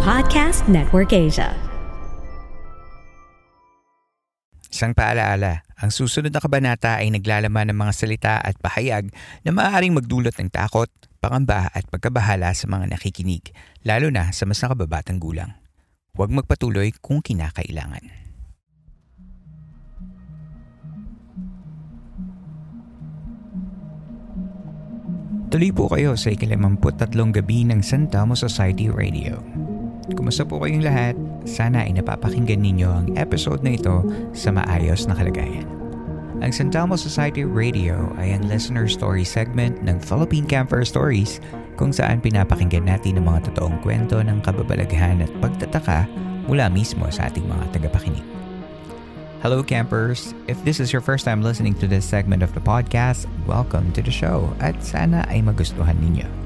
[0.00, 1.52] Podcast Network Asia.
[4.72, 9.12] Isang paalaala, ang susunod na kabanata ay naglalaman ng mga salita at pahayag
[9.44, 10.88] na maaaring magdulot ng takot,
[11.20, 13.52] pangamba at pagkabahala sa mga nakikinig,
[13.84, 15.52] lalo na sa mas nakababatang gulang.
[16.16, 18.08] Huwag magpatuloy kung kinakailangan.
[25.52, 29.68] Tuloy po kayo sa ikalimamput-tatlong gabi ng San Telmo Society Radio.
[30.14, 31.14] Kumusta po kayong lahat?
[31.46, 34.02] Sana ay napapakinggan ninyo ang episode na ito
[34.34, 35.66] sa maayos na kalagayan.
[36.40, 41.38] Ang San Telmo Society Radio ay ang listener story segment ng Philippine Camper Stories
[41.76, 46.08] kung saan pinapakinggan natin ang mga totoong kwento ng kababalaghan at pagtataka
[46.48, 48.24] mula mismo sa ating mga tagapakinig.
[49.44, 50.32] Hello campers!
[50.48, 54.00] If this is your first time listening to this segment of the podcast, welcome to
[54.04, 56.39] the show at sana ay magustuhan ninyo.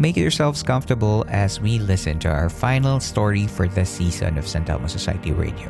[0.00, 4.64] Make yourselves comfortable as we listen to our final story for this season of San
[4.64, 5.68] Telmo Society Radio.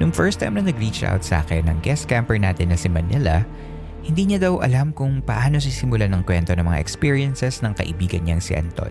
[0.00, 3.44] Nung first time na nag-reach out sa akin ang guest camper natin na si Manila,
[4.08, 8.40] hindi niya daw alam kung paano sisimulan ng kwento ng mga experiences ng kaibigan niyang
[8.40, 8.88] si Anton.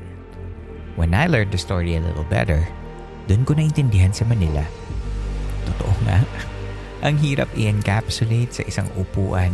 [0.93, 2.69] When I learned the story a little better,
[3.25, 4.61] doon ko naintindihan sa Manila.
[5.73, 6.21] Totoo nga.
[7.09, 9.49] Ang hirap i-encapsulate sa isang upuan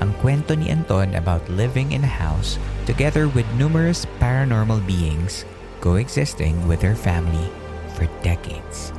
[0.00, 5.48] ang kwento ni Anton about living in a house together with numerous paranormal beings
[5.80, 7.48] coexisting with her family
[7.94, 8.92] for decades.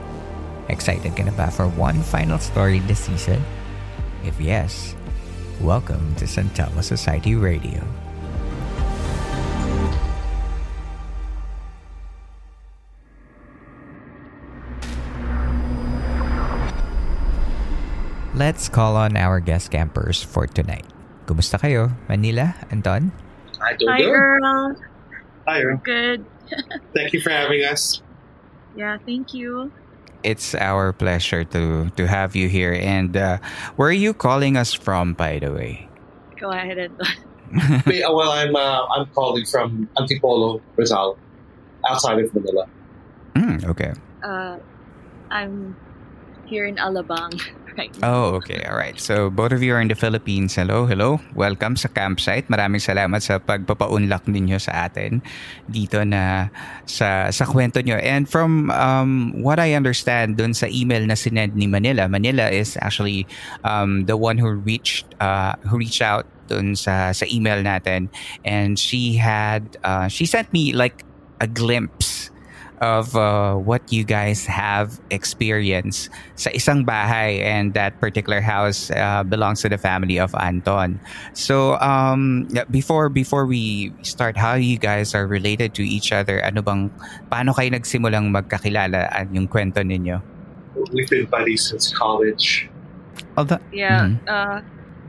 [0.69, 3.39] Excited ka na ba for one final story this season?
[4.25, 4.97] If yes,
[5.61, 7.85] welcome to Santelmo Society Radio.
[18.37, 20.85] Let's call on our guest campers for tonight.
[21.25, 21.89] Kumusta kayo?
[22.05, 23.09] Manila, Anton?
[23.57, 24.13] Hi, doing Hi, good.
[24.13, 24.75] girl.
[25.49, 25.81] Hi, Earl.
[25.81, 26.21] Good.
[26.95, 28.01] Thank you for having us.
[28.77, 29.73] Yeah, thank you.
[30.21, 32.77] It's our pleasure to to have you here.
[32.77, 33.41] And uh,
[33.73, 35.89] where are you calling us from, by the way?
[36.37, 36.93] Go ahead and
[37.89, 41.17] Wait, uh, well, I'm uh, I'm calling from Antipolo, Rizal,
[41.89, 42.69] outside of Manila.
[43.33, 43.93] Mm, okay.
[44.21, 44.61] uh,
[45.33, 45.73] I'm
[46.45, 47.33] here in Alabang
[47.77, 47.85] now.
[48.01, 48.65] Oh, okay.
[48.65, 48.97] All right.
[48.99, 50.57] So, both of you are in the Philippines.
[50.57, 51.21] Hello, hello.
[51.37, 52.49] Welcome sa campsite.
[52.49, 55.21] Maraming salamat sa pagpapaunlak ninyo sa atin
[55.69, 56.49] dito na
[56.89, 58.01] sa sa kwento nyo.
[58.01, 62.77] And from um, what I understand dun sa email na sinend ni Manila, Manila is
[62.81, 63.29] actually
[63.61, 68.07] um, the one who reached uh, who reached out dun sa sa email natin
[68.47, 71.03] and she had uh, she sent me like
[71.43, 72.31] a glimpse
[72.81, 79.23] of uh, what you guys have experienced sa isang bahay and that particular house uh,
[79.23, 80.99] belongs to the family of Anton.
[81.33, 86.61] So um before before we start how you guys are related to each other ano
[86.61, 86.93] bang
[87.33, 90.21] paano kayo nagsimulang magkakilala at yung kwento ninyo?
[90.93, 92.69] We've been buddies since college.
[93.37, 94.13] Although, Yeah.
[94.13, 94.21] Mhm.
[94.29, 94.59] Uh,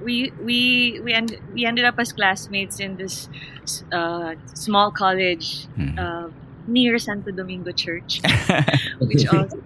[0.01, 0.59] we we
[1.05, 3.29] we end, we ended up as classmates in this
[3.93, 5.99] uh, small college Hmm.
[6.69, 8.21] Uh, near Santo Domingo Church,
[9.01, 9.59] which also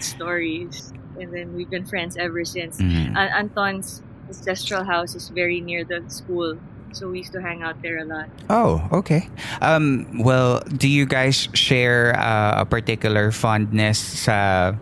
[0.00, 0.92] stories.
[1.20, 2.78] And then we've been friends ever since.
[2.80, 3.16] Mhm.
[3.16, 6.56] An- Anton's ancestral house is very near the school,
[6.92, 8.28] so we used to hang out there a lot.
[8.48, 9.28] Oh, okay.
[9.60, 14.74] Um, well, do you guys share uh, a particular fondness sa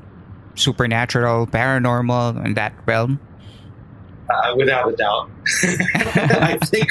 [0.56, 3.20] supernatural, paranormal, in that realm?
[4.28, 5.30] Uh, without a doubt.
[6.42, 6.90] I think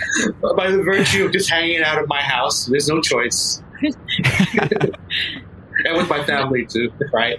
[0.56, 3.62] by the virtue of just hanging out of my house, there's no choice.
[5.86, 7.36] And with my family too, right?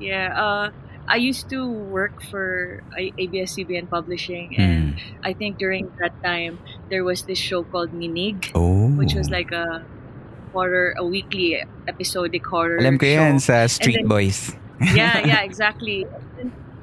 [0.00, 0.70] Yeah, uh,
[1.08, 6.58] I used to work for ABS-CBN Publishing, and I think during that time
[6.90, 8.88] there was this show called Nginig, Oh.
[8.98, 9.84] which was like a
[10.52, 12.78] horror, a weekly episodic horror.
[12.78, 13.54] Alam ko yan show.
[13.54, 14.56] sa Street then- Boys.
[14.94, 16.06] yeah, yeah, exactly.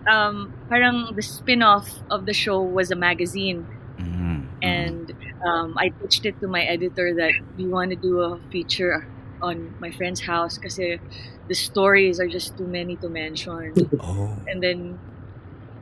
[0.07, 3.67] Um, parang the spin-off of the show was a magazine,
[4.00, 4.47] Mm.
[4.63, 5.11] and
[5.45, 9.10] um, I pitched it to my editor that we want to do a feature
[9.42, 13.74] on my friend's house because the stories are just too many to mention.
[14.00, 14.38] Oh.
[14.48, 15.01] and then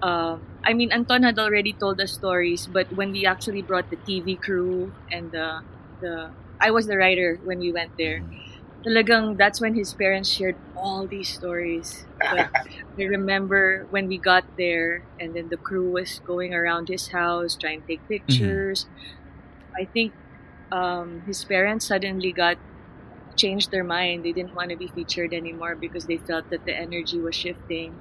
[0.02, 3.98] uh, I mean Anton had already told the stories, but when we actually brought the
[4.06, 5.62] TV crew and the
[6.00, 8.24] the I was the writer when we went there.
[8.86, 12.06] Talagang that's when his parents shared all these stories.
[12.30, 12.50] But
[13.00, 17.58] I remember when we got there and then the crew was going around his house
[17.60, 18.88] trying to take pictures.
[19.80, 20.14] I think
[20.72, 22.58] um, his parents suddenly got
[23.38, 24.24] changed their mind.
[24.26, 28.00] They didn't want to be featured anymore because they felt that the energy was shifting,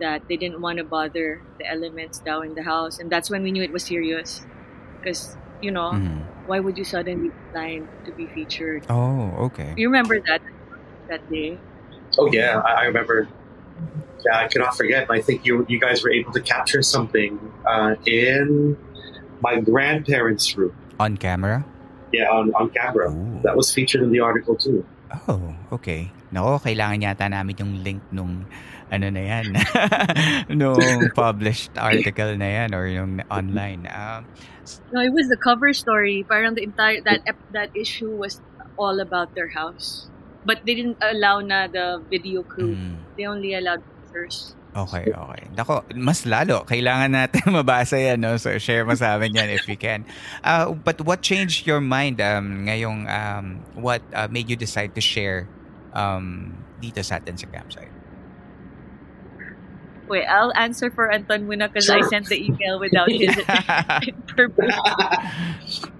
[0.00, 2.98] that they didn't want to bother the elements down in the house.
[2.98, 4.40] And that's when we knew it was serious.
[5.02, 6.26] Because, you know, Mhm.
[6.46, 8.86] why would you suddenly decline to be featured?
[8.88, 9.74] Oh, okay.
[9.76, 10.42] You remember that
[11.08, 11.58] that day?
[12.18, 13.28] Oh yeah, I, I remember.
[14.24, 15.06] Yeah, I cannot forget.
[15.10, 18.76] I think you you guys were able to capture something uh, in
[19.40, 20.74] my grandparents' room.
[20.98, 21.64] On camera?
[22.12, 23.10] Yeah, on, on camera.
[23.12, 23.40] Ooh.
[23.42, 24.84] That was featured in the article too.
[25.28, 26.10] Oh, okay.
[26.32, 28.46] Nako, kailangan yata namin yung link nung
[28.90, 29.46] ano na yan,
[30.58, 30.78] nung
[31.14, 33.86] published article na yan or yung online.
[33.90, 34.26] Um,
[34.90, 36.26] No, it was the cover story.
[36.26, 37.22] Parang the entire that
[37.54, 38.42] that issue was
[38.74, 40.10] all about their house.
[40.42, 42.74] But they didn't allow na the video crew.
[42.74, 44.55] mm, They only allowed pictures.
[44.76, 45.42] Okay, okay.
[45.56, 46.64] Nako, mas lalo.
[46.68, 48.36] Kailangan natin mabasa yan, no?
[48.36, 50.04] So, share mo sa amin yan if you can.
[50.44, 55.00] Uh, but what changed your mind um, ngayong, um, what uh, made you decide to
[55.00, 55.48] share
[55.92, 57.92] um, dito sa atin sa campsite?
[60.06, 62.08] Wait, I'll answer for Anton muna because I Sure.
[62.08, 63.34] sent the email without his
[64.36, 64.76] purpose.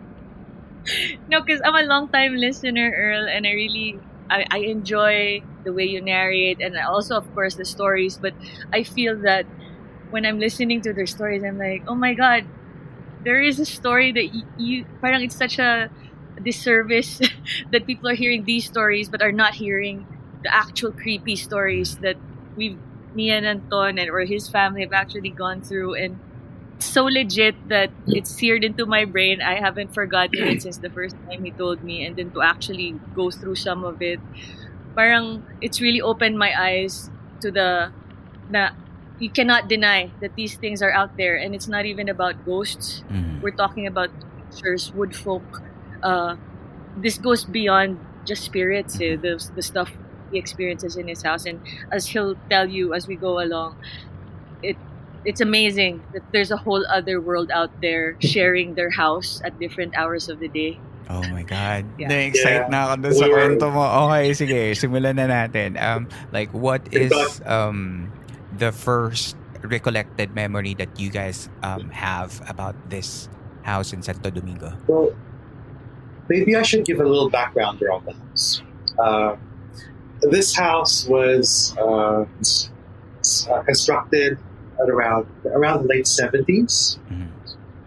[1.26, 3.98] No, because I'm a long time listener, Earl, and I really
[4.30, 8.34] I, I enjoy the way you narrate and also of course the stories, but
[8.72, 9.46] I feel that
[10.10, 12.46] when I'm listening to their stories, I'm like, oh my god,
[13.20, 15.90] there is a story that you, you parang it's such a
[16.42, 17.20] disservice
[17.72, 20.06] that people are hearing these stories but are not hearing
[20.42, 22.16] the actual creepy stories that
[22.56, 22.80] we've
[23.14, 26.20] me and Anton and or his family have actually gone through and
[26.78, 29.40] so legit that it's seared into my brain.
[29.40, 33.00] I haven't forgotten it since the first time he told me, and then to actually
[33.14, 34.20] go through some of it,
[34.96, 37.10] parang it's really opened my eyes
[37.44, 37.92] to the
[38.48, 38.70] na
[39.18, 43.04] you cannot deny that these things are out there, and it's not even about ghosts.
[43.08, 43.40] Mm.
[43.40, 44.10] We're talking about
[44.50, 45.62] creatures, wood folk.
[46.02, 46.36] Uh,
[46.96, 49.00] this goes beyond just spirits.
[49.00, 49.92] Eh, the the stuff
[50.32, 51.60] he experiences in his house, and
[51.92, 53.76] as he'll tell you as we go along,
[54.62, 54.76] it
[55.24, 59.96] it's amazing that there's a whole other world out there sharing their house at different
[59.96, 60.78] hours of the day.
[61.08, 61.86] Oh my God.
[61.98, 62.08] Yeah.
[62.10, 62.72] Na-excite Yeah.
[62.72, 63.84] na ako dun sa We were- kwento mo.
[64.10, 64.60] Okay, sige.
[64.74, 65.78] Simulan na natin.
[65.78, 67.14] Um, like, what is
[67.46, 68.10] um,
[68.58, 73.30] the first recollected memory that you guys um, have about this
[73.62, 74.74] house in Santo Domingo?
[74.90, 75.14] Well,
[76.28, 78.62] maybe I should give a little background around the house.
[78.98, 79.36] Uh,
[80.26, 82.70] this house was uh, s-
[83.22, 84.38] s- uh, constructed
[84.82, 87.30] at around around the late seventies, Mhm.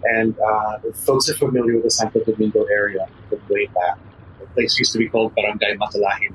[0.03, 3.97] And uh, folks are familiar with the Santo Domingo area from way back.
[4.39, 6.33] The place used to be called Barangay Matalahib,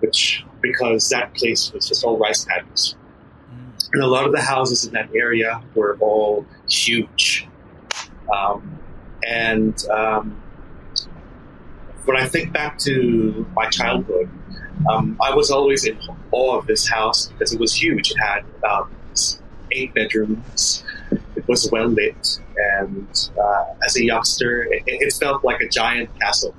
[0.00, 2.94] which because that place was just all rice paddies.
[3.92, 7.46] And a lot of the houses in that area were all huge.
[8.34, 8.78] Um,
[9.26, 10.42] and um,
[12.04, 14.28] when I think back to my childhood,
[14.90, 15.98] um, I was always in
[16.32, 18.10] awe of this house because it was huge.
[18.10, 18.90] It had about
[19.70, 20.84] eight bedrooms.
[21.46, 23.06] It was well lit, and
[23.38, 26.54] uh, as a youngster, it, it felt like a giant castle.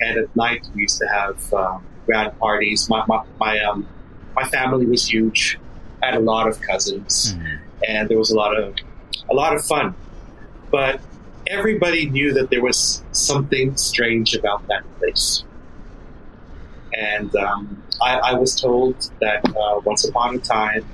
[0.00, 2.88] And at night, we used to have um, grand parties.
[2.88, 3.86] My my my, um,
[4.34, 5.58] my family was huge.
[6.02, 7.58] I had a lot of cousins Mhm.
[7.88, 8.74] and there was a lot of
[9.30, 9.94] a lot of fun.
[10.70, 11.00] But
[11.46, 15.44] everybody knew that there was something strange about that place.
[16.96, 20.84] And um, I, I was told that uh, once upon a time,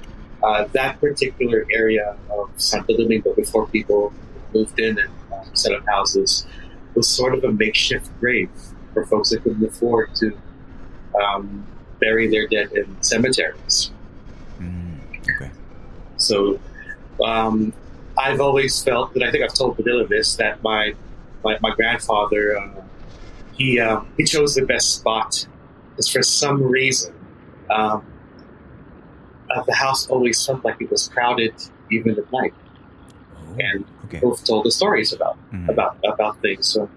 [0.42, 4.12] uh, that particular area of Santo Domingo, before people
[4.54, 6.46] moved in and uh, set up houses,
[6.94, 8.50] was sort of a makeshift grave
[8.92, 10.36] for folks that couldn't afford to
[11.20, 11.66] um,
[12.00, 13.90] bury their dead in cemeteries.
[14.58, 14.98] Mm,
[15.30, 15.50] okay.
[16.16, 16.58] So
[17.24, 17.72] um,
[18.18, 20.94] I've always felt that I think I've told Padilla this that my
[21.44, 22.82] my, my grandfather uh,
[23.52, 25.46] he uh, he chose the best spot
[25.90, 27.14] because for some reason
[27.70, 28.04] um,
[29.54, 31.54] uh, the house always felt like it was crowded
[31.90, 32.54] even at night,
[33.36, 34.20] Oh, and okay.
[34.20, 35.68] both told the stories about Mhm.
[35.70, 36.68] about about things.
[36.68, 36.88] So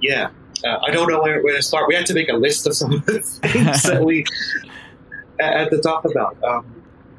[0.00, 0.28] yeah.
[0.64, 1.88] Uh, I don't know where, where to start.
[1.88, 3.18] We had to make a list of some of the
[3.50, 4.22] things that we
[5.40, 6.36] had to talk about.
[6.46, 6.64] Um,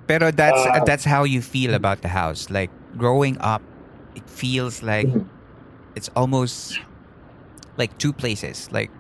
[0.08, 2.50] Pero that's Uh, that's how you feel about the house.
[2.50, 3.64] Like growing up,
[4.16, 5.28] it feels like Mhm.
[5.96, 6.80] it's almost
[7.78, 8.68] like two places.
[8.72, 8.92] Like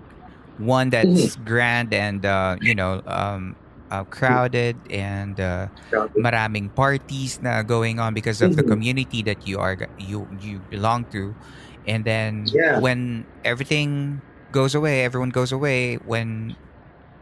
[0.58, 3.56] one that's grand and uh, you know um,
[3.94, 5.70] uh, crowded and uh,
[6.18, 8.68] maraming parties na going on because of the Mhm.
[8.68, 11.38] community that you are you you belong to
[11.86, 12.82] and then Yeah.
[12.82, 14.22] when everything
[14.52, 16.58] goes away everyone goes away when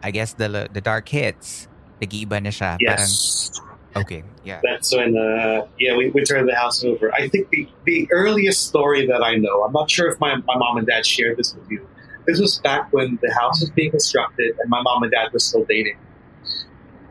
[0.03, 1.67] I guess the the dark hits
[2.01, 3.51] nag-iiba na siya parang Yes.
[3.95, 7.11] okay yeah That's when, uh, yeah, we, we turned the house over.
[7.13, 10.57] I think the, the earliest story that I know, I'm not sure if my, my
[10.57, 11.87] mom and dad shared this with you.
[12.27, 15.39] This was back when the house was being constructed and my mom and dad were
[15.39, 15.97] still dating.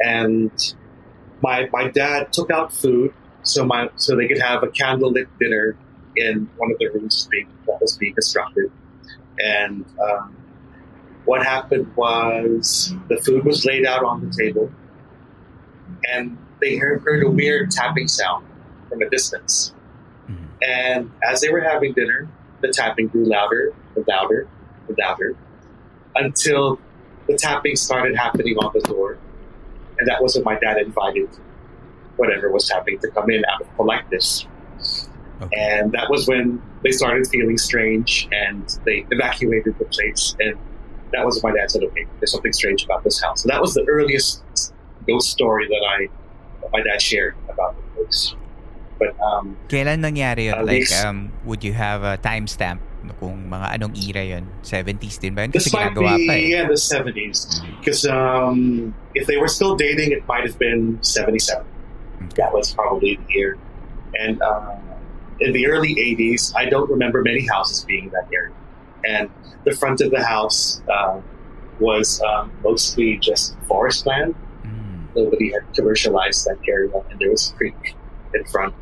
[0.00, 0.50] And
[1.42, 5.76] my, my dad took out food so my so they could have a candlelit dinner
[6.16, 8.70] in one of the rooms being, that was being constructed.
[9.38, 10.36] And um,
[11.24, 14.70] what happened was the food was laid out on the table
[16.12, 18.46] and they heard, heard a weird tapping sound
[18.88, 19.72] from a distance.
[20.28, 20.36] Mhm.
[20.62, 22.28] And as they were having dinner,
[22.60, 24.46] the tapping grew louder and louder
[24.88, 25.36] and louder
[26.16, 26.78] until
[27.26, 29.16] the tapping started happening on the door.
[30.00, 31.28] And that was when my dad invited
[32.16, 34.46] whatever was happening to come in out of politeness.
[35.42, 35.56] okay.
[35.56, 40.34] And that was when they started feeling strange and they evacuated the place.
[40.40, 40.56] And
[41.12, 43.42] that was when my dad said, okay, there's something strange about this house.
[43.42, 44.42] So that was the earliest
[45.06, 46.08] ghost story that I,
[46.62, 48.34] that my dad shared about the place.
[48.98, 50.58] But um, Kailan nangyari yun?
[50.58, 52.80] At like, um, would you have a timestamp
[53.18, 54.44] kung mga anong era yun?
[54.62, 55.50] 70s din ba yun?
[55.50, 56.54] this might be pa eh.
[56.54, 57.60] yeah, the 70s.
[57.80, 61.64] Because um, if they were still dating, it might have been 77.
[62.36, 63.58] That was probably the year.
[64.18, 64.76] And uh,
[65.40, 68.54] in the early 80s, I don't remember many houses being that area.
[69.04, 69.30] And
[69.64, 71.20] the front of the house uh,
[71.80, 74.34] was um, mostly just forest land.
[74.64, 75.16] Mm.
[75.16, 77.96] Nobody had commercialized that area, and there was a creek
[78.34, 78.74] in front.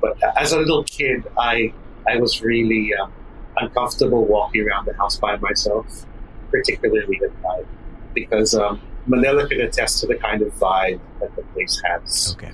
[0.00, 1.74] But as a little kid, I
[2.08, 3.12] I was really um,
[3.60, 6.06] uncomfortable walking around the house by myself,
[6.50, 7.66] particularly at night,
[8.14, 12.34] because um, Manila can attest to the kind of vibe that the place has.
[12.36, 12.52] Okay.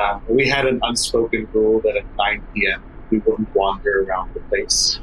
[0.00, 2.82] Um, we had an unspoken rule that at 9 p.m.
[3.10, 4.98] we wouldn't wander around the place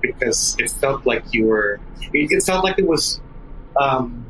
[0.00, 1.80] because it felt like you were.
[2.12, 3.20] It, it felt like it was
[3.80, 4.24] um,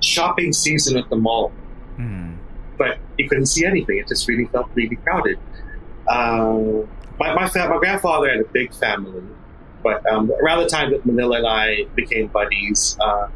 [0.00, 1.52] shopping season at the mall,
[1.98, 2.38] Mm.
[2.78, 3.98] but you couldn't see anything.
[3.98, 5.38] It just really felt really crowded.
[6.08, 6.88] Um,
[7.18, 9.22] my my, fa- my grandfather had a big family,
[9.82, 12.96] but um, around the time that Manila and I became buddies.
[13.00, 13.28] Uh,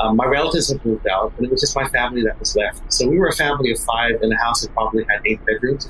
[0.00, 2.82] um, my relatives had moved out, and it was just my family that was left.
[2.92, 5.86] So we were a family of five in a house that probably had eight bedrooms.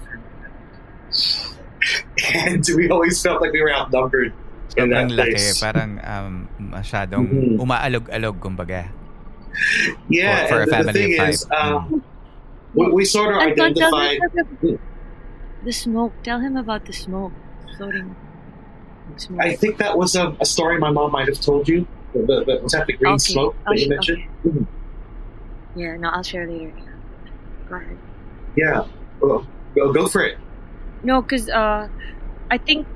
[2.34, 4.32] And we always felt like we were outnumbered
[4.76, 5.30] in that Sobrang laki.
[5.36, 5.60] place.
[5.60, 7.60] Parang um, masyadong Mhm.
[7.60, 8.88] umaalog-alog, kumbaga.
[10.08, 11.72] Yeah, for- for and a the, the family thing of is, five.
[11.72, 12.02] um,
[12.74, 14.78] we, we sort of Anton, tell him identified.
[15.64, 16.14] The smoke.
[16.22, 17.32] Tell him about the smoke
[17.76, 18.16] floating.
[19.16, 19.40] Smoke.
[19.42, 21.86] I think that was a, a story my mom might have told you.
[22.14, 24.22] The, the, was that the green Okay, smoke that you sh- mentioned?
[24.46, 24.66] Mhm.
[25.74, 26.72] yeah, no, I'll share later.
[27.68, 27.98] Go ahead.
[28.56, 28.86] Yeah,
[29.20, 30.38] well, go, go for it.
[31.02, 31.88] No, because uh,
[32.50, 32.86] I think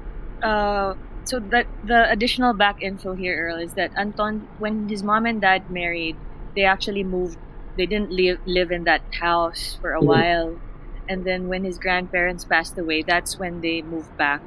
[0.42, 0.94] uh,
[1.24, 1.40] so.
[1.50, 5.68] That the additional back info here, Earl, is that Anton, when his mom and dad
[5.68, 6.16] married,
[6.54, 7.36] they actually moved.
[7.76, 10.06] They didn't live live in that house for a Mhm.
[10.06, 10.60] while,
[11.08, 14.42] and then when his grandparents passed away, that's when they moved back,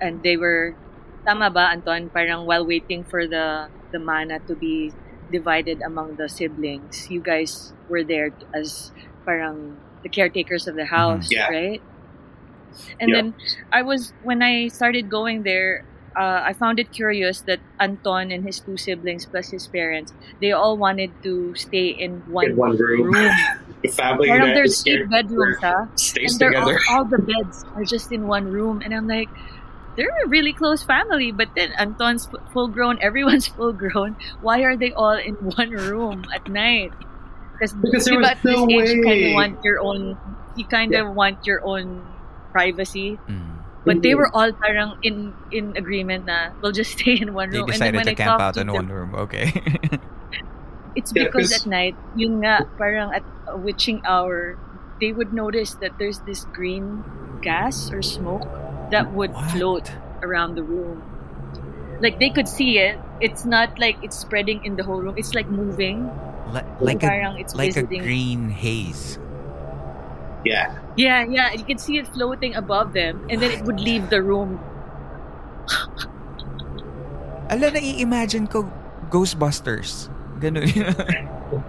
[0.00, 0.76] and they were.
[1.28, 2.10] Tama ba, Anton?
[2.10, 4.94] Parang while waiting for the the mana to be
[5.30, 8.92] divided among the siblings, you guys were there as
[9.26, 11.46] parang the caretakers of the house, Yeah.
[11.48, 11.82] right?
[13.00, 13.22] And Yeah.
[13.22, 13.34] then
[13.72, 15.84] I was when I started going there,
[16.18, 20.52] uh, I found it curious that Anton and his two siblings plus his parents, they
[20.52, 23.12] all wanted to stay in one, In one room.
[23.82, 25.88] The family Parang that there's is bedrooms, ha?
[25.96, 26.80] stays And they're all, together.
[26.90, 29.28] all the beds are just in one room, and I'm like,
[29.96, 31.32] they're a really close family.
[31.32, 34.16] But then Anton's full grown, everyone's full grown.
[34.40, 36.92] Why are they all in one room at night?
[37.56, 37.72] Because
[38.04, 40.16] there was at this no age, you kind of want your own.
[40.56, 42.04] You kind of want your own
[42.52, 43.18] privacy.
[43.28, 43.64] Mm.
[43.84, 47.58] But they were all parang in in agreement na we'll just stay in one They
[47.60, 47.70] room.
[47.70, 49.14] and then decided when to I camp out to in them, one room.
[49.24, 49.52] Okay.
[51.00, 54.60] it's Yeah, because 'cause- at night, yun nga, parang at a witching hour,
[55.00, 57.00] they would notice that there's this green
[57.40, 58.44] gas or smoke
[58.92, 59.48] that would What?
[59.56, 59.86] float
[60.20, 61.00] around the room.
[62.04, 63.00] Like they could see it.
[63.20, 65.16] It's not like it's spreading in the whole room.
[65.16, 66.08] It's like moving.
[66.52, 69.16] Li- like a, it's like a green haze.
[70.44, 71.52] Yeah, Yeah, yeah.
[71.52, 74.56] You can see it floating above them, and then it would leave the room.
[77.50, 78.66] Ala, nai-imagine ko
[79.10, 80.08] Ghostbusters.
[80.40, 80.66] Ganun.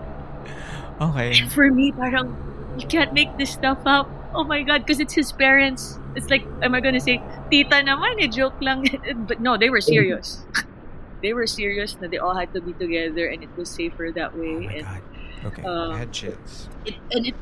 [1.02, 1.48] okay.
[1.50, 2.36] For me, parang
[2.78, 4.10] you can't make this stuff up.
[4.34, 6.00] Oh my god, because it's his parents.
[6.16, 7.20] It's like, am I gonna say,
[7.52, 8.88] tita naman, eh, joke lang.
[9.28, 10.46] but no, they were serious.
[11.22, 14.36] they were serious that they all had to be together and it was safer that
[14.36, 14.56] way.
[14.56, 15.02] Oh my and god.
[15.46, 15.64] Okay.
[15.64, 16.70] um, I had chills.
[16.86, 17.36] it and it,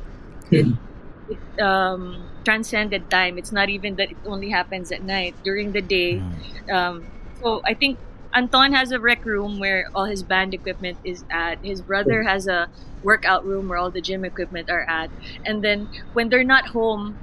[0.50, 0.66] it,
[1.28, 3.38] it um, transcended time.
[3.38, 5.36] It's not even that it only happens at night.
[5.44, 6.72] During the day, Mm.
[6.72, 7.06] um,
[7.40, 7.98] so I think
[8.32, 11.58] Anton has a rec room where all his band equipment is at.
[11.64, 12.68] His brother has a
[13.02, 15.10] workout room where all the gym equipment are at.
[15.44, 17.18] And then when they're not home,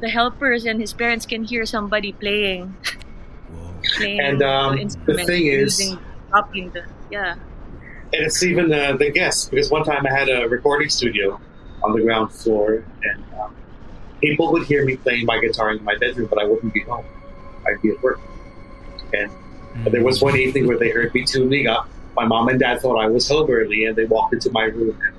[0.00, 2.74] the helpers and his parents can hear somebody playing,
[3.96, 5.98] playing And, um, the instruments, thing is- using,
[6.30, 7.36] copying the yeah.
[8.14, 11.40] And it's even uh, the guests because one time I had a recording studio
[11.82, 13.54] on the ground floor, and um,
[14.20, 17.06] people would hear me playing my guitar in my bedroom, but I wouldn't be home.
[17.66, 18.20] I'd be at work.
[19.14, 19.30] And
[19.74, 19.92] Mm.
[19.92, 21.88] there was one evening where they heard me tuning up.
[22.14, 24.98] My mom and dad thought I was home early, and they walked into my room,
[25.02, 25.14] and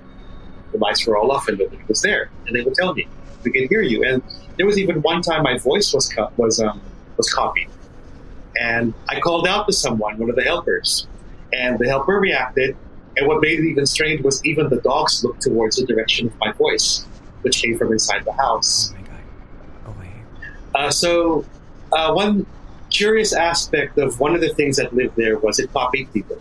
[0.72, 2.30] the lights were all off, and nobody was there.
[2.46, 3.08] And they would tell me,
[3.44, 4.22] "We can hear you." And
[4.58, 6.82] there was even one time my voice was cut was um,
[7.18, 7.70] was copied,
[8.60, 11.08] and I called out to someone, one of the helpers,
[11.52, 12.78] and the helper reacted.
[13.16, 16.34] And what made it even strange was even the dogs looked towards the direction of
[16.40, 17.06] my voice,
[17.44, 18.92] which came from inside the house.
[18.92, 20.00] Oh my god.
[20.00, 20.10] Okay.
[20.74, 21.46] Uh, so,
[21.92, 22.48] uh, one
[22.94, 26.38] curious aspect of one of the things that lived there was it copied people.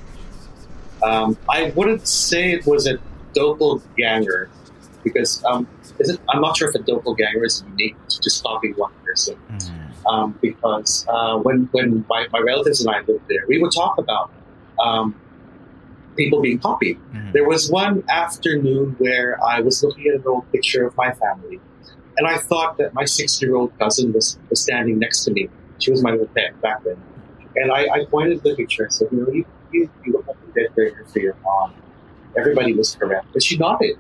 [1.03, 2.99] Um, I wouldn't say it was a
[3.35, 4.49] doppelganger
[5.03, 5.67] because um,
[5.99, 9.37] is it, I'm not sure if a doppelganger is unique to just copying one person.
[9.51, 9.89] Mm.
[10.05, 13.99] Um, because uh, when when my, my relatives and I lived there, we would talk
[13.99, 14.31] about
[14.83, 15.15] um,
[16.17, 16.99] people being copied.
[17.13, 17.33] Mm.
[17.33, 21.61] There was one afternoon where I was looking at an old picture of my family,
[22.17, 25.49] and I thought that my six-year-old cousin was, was standing next to me.
[25.79, 26.97] She was my little pet back then,
[27.57, 30.37] and I, I pointed the picture and said, "You know, you, you, you look like
[30.37, 31.75] a dead breaker for your mom."
[32.37, 33.97] Everybody was correct, but she nodded.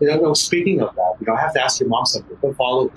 [0.00, 2.36] You know, no, speaking of that, you know, I have to ask your mom something.
[2.38, 2.90] Come follow me.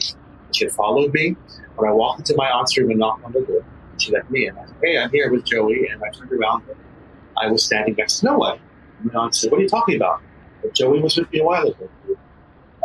[0.52, 1.36] She had followed me.
[1.76, 3.64] When I walked into my aunt's room and knocked on the door,
[3.98, 4.58] she let me in.
[4.58, 6.64] I said, "Hey, I'm here with Joey," and I turned around.
[6.70, 6.78] And
[7.38, 8.60] I was standing next to Noah.
[9.00, 10.22] And my aunt said, "What are you talking about?"
[10.62, 11.90] But Joey was with me a while ago,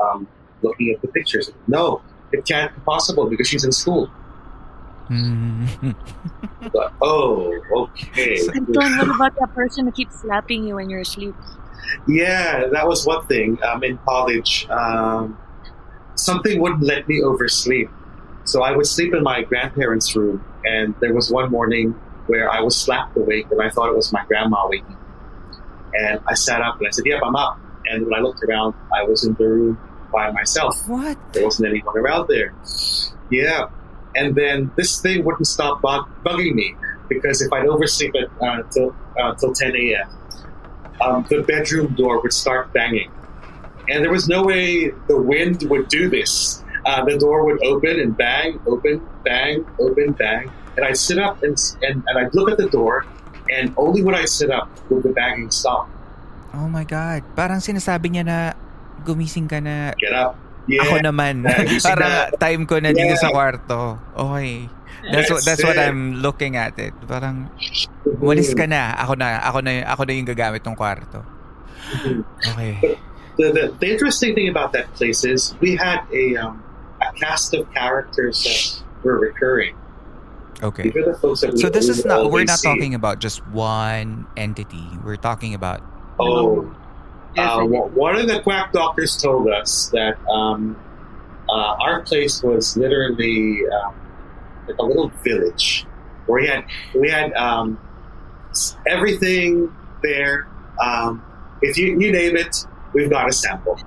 [0.02, 0.26] um,
[0.62, 1.50] looking at the pictures.
[1.68, 4.10] No, it can't be possible because she's in school.
[5.08, 5.94] Mm.
[6.72, 8.38] But oh, okay.
[8.54, 11.34] Anton, what about that person who keeps slapping you when you're asleep?
[12.06, 13.58] Yeah, that was one thing.
[13.62, 15.38] Um, in college, um,
[16.14, 17.88] something wouldn't let me oversleep.
[18.44, 21.92] So I would sleep in my grandparents' room, and there was one morning
[22.26, 24.88] where I was slapped awake, and I thought it was my grandma waking.
[24.88, 24.96] me.
[25.94, 28.74] And I sat up and I said, "Yep, I'm up." And when I looked around,
[28.94, 29.78] I was in the room
[30.12, 30.86] by myself.
[30.88, 31.16] what?
[31.32, 32.54] There wasn't anyone around there.
[33.30, 33.68] Yeah.
[34.18, 36.74] And then this thing wouldn't stop bug- bugging me
[37.06, 40.08] because if I'd oversleep at uh, till uh, till 10 a.m.,
[40.98, 43.10] um, the bedroom door would start banging,
[43.86, 46.64] and there was no way the wind would do this.
[46.82, 51.42] Uh, the door would open and bang, open, bang, open, bang, and I'd sit up
[51.46, 51.54] and,
[51.86, 53.06] and and I'd look at the door,
[53.54, 55.86] and only when I sit up would the banging stop.
[56.54, 57.22] Oh my god.
[57.38, 58.38] Parang sinasabi niya na
[59.06, 59.94] gumising ka na.
[59.94, 60.34] Get up.
[60.68, 60.84] Yeah.
[60.84, 61.48] Ako naman.
[61.80, 62.36] Parang na.
[62.36, 63.20] time ko na dito Yeah.
[63.20, 63.96] sa kwarto.
[64.12, 64.68] Okay.
[65.08, 65.78] That's what that's what.
[65.78, 66.92] I'm looking at it.
[67.08, 67.48] Parang
[68.20, 68.92] walis ka na.
[69.00, 71.24] Ako na ako na ako na yung gagamit ng kwarto.
[71.88, 72.20] Mhm.
[72.52, 72.72] Okay.
[73.38, 76.60] the, the, the interesting thing about that place is we had a um,
[77.00, 78.60] a cast of characters that
[79.06, 79.72] were recurring.
[80.58, 80.90] Okay.
[80.90, 82.66] These are the folks that we, So this is not we're not see.
[82.66, 84.82] talking about just one entity.
[85.06, 85.80] We're talking about
[86.18, 86.66] Oh,
[87.36, 90.76] uh, one of the quack doctors told us that um,
[91.48, 93.94] uh, our place was literally um,
[94.66, 95.86] like a little village
[96.26, 96.64] where we had
[96.94, 97.78] we had um,
[98.86, 100.48] everything there.
[100.80, 101.24] Um,
[101.62, 103.78] if you you name it, we've got a sample.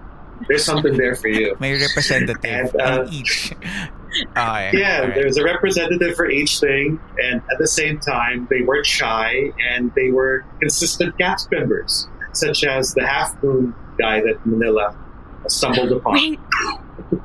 [0.47, 1.55] There's something there for you.
[1.59, 3.53] may representative And, uh, each.
[4.13, 4.71] Okay.
[4.73, 5.15] Yeah, alright.
[5.15, 9.89] there's a representative for each thing, and at the same time, they weren't shy and
[9.95, 14.95] they were consistent cast members, such as the Half Moon guy that Manila
[15.47, 16.13] stumbled upon.
[16.13, 16.39] Wait.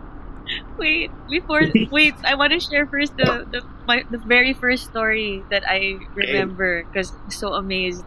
[0.79, 5.43] Wait, before wait, I want to share first the the, my, the very first story
[5.51, 8.05] that I remember because I'm so amazed.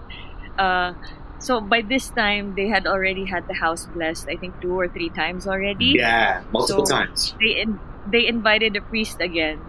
[0.57, 0.93] Uh,
[1.39, 4.29] so by this time they had already had the house blessed.
[4.29, 5.99] I think two or three times already.
[5.99, 7.33] Yeah, multiple So- times.
[7.41, 9.59] They in, they invited the priest again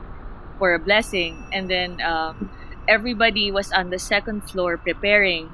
[0.59, 2.51] for a blessing, and then um,
[2.87, 5.51] everybody was on the second floor preparing,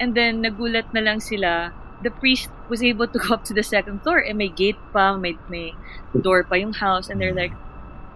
[0.00, 1.72] and then nagulat na lang sila.
[2.02, 5.18] The priest was able to go up to the second floor, and may gate pa,
[5.18, 5.74] may, may
[6.14, 7.52] door pa yung house, and they're like,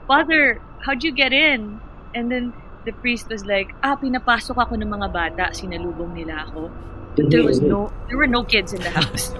[0.06, 1.80] Father, how'd you get in?
[2.14, 2.52] And then
[2.84, 6.70] the priest was like, ah, pinapasok ako ng mga bata, sinalubong nila ako.
[7.18, 9.34] There was no, there were no kids in the house.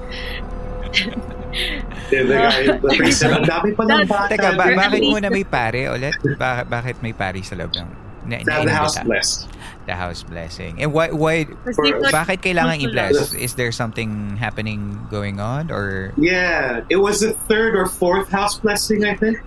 [2.13, 5.89] Guy, the priest said, "Ang dami pa ng bata." Teka, ba- bakit muna may pare
[5.89, 6.17] ulit?
[6.37, 7.89] Ba- bakit may pare sa loob ng
[8.29, 9.49] na, have the house blessed.
[9.87, 10.79] The house blessing.
[10.79, 13.35] And why why Because they thought- bakit kailangan Gusto i-bless?
[13.35, 18.62] Is there something happening going on or Yeah, it was the third or fourth house
[18.62, 19.42] blessing, I think.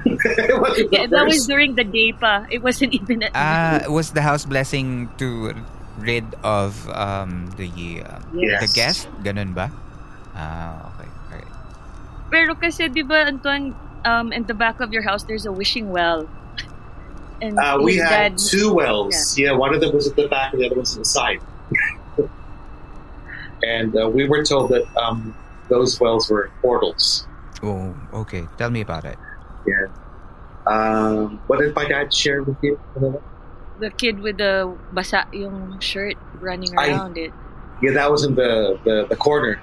[0.06, 1.50] It wasn't the Yeah, that was first.
[1.50, 2.46] during the day pa.
[2.48, 5.52] It wasn't even at Ah, was the house blessing to
[5.98, 8.62] rid of um the uh, Yes.
[8.64, 8.98] the guest?
[9.26, 9.68] Ganun ba?
[10.38, 11.10] Ah, okay.
[11.34, 11.50] Alright.
[12.30, 13.74] Pero kasi, di ba, Anton,
[14.06, 16.24] um, in the back of your house, there's a wishing well.
[17.40, 19.38] And Uh, we had dad- two wells.
[19.38, 19.52] Yeah.
[19.52, 21.40] one of them was at the back, and the other was at the side.
[23.62, 25.34] and uh, we were told that um,
[25.68, 27.26] those wells were portals.
[27.62, 28.46] Oh, okay.
[28.58, 29.16] Tell me about it.
[29.66, 29.86] Yeah.
[30.66, 32.78] Um, what did my dad share with you?
[33.80, 37.32] the kid with the basa yung shirt running I- around it.
[37.82, 39.62] Yeah, that was in the, the, the corner.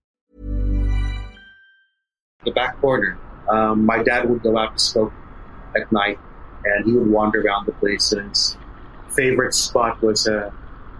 [2.45, 3.17] The back corner.
[3.49, 5.13] Um, my dad would go out to smoke
[5.75, 6.19] at night,
[6.65, 8.11] and he would wander around the place.
[8.11, 8.57] And his
[9.15, 10.51] favorite spot was uh,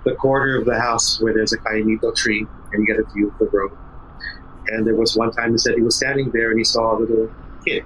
[0.06, 3.30] the corner of the house where there's a caimito tree, and you get a view
[3.30, 3.78] of the road.
[4.68, 7.00] And there was one time he said he was standing there, and he saw a
[7.00, 7.32] little
[7.66, 7.84] kid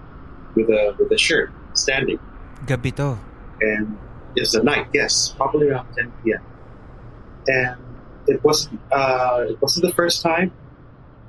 [0.56, 2.20] with a with a shirt standing,
[2.66, 3.18] Gabi to.
[3.62, 3.98] and
[4.36, 4.88] it's at night.
[4.94, 6.42] Yes, probably around 10 p.m.
[7.48, 7.78] And
[8.28, 10.52] it wasn't uh, it wasn't the first time.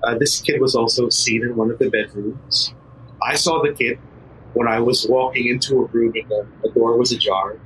[0.05, 2.75] Uh, this kid was also seen in one of the bedrooms.
[3.23, 3.99] I saw the kid
[4.53, 7.57] when I was walking into a room and the, the door was ajar,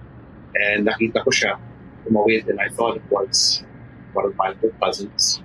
[0.55, 1.59] and nakita ko siya
[2.07, 3.63] tumawid, and I thought it was
[4.13, 5.43] one of my little cousins.